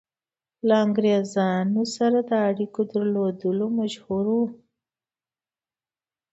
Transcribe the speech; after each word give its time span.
له 0.67 0.75
انګرېزانو 0.85 1.83
سره 1.95 2.17
د 2.29 2.31
اړېکو 2.47 2.81
درلودلو 2.91 3.65
مشهور 3.79 4.25
وو. 4.35 4.45